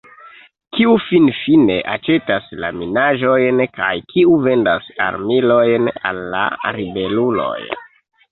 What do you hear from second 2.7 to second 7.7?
minaĵojn kaj kiu vendas armilojn al la ribeluloj?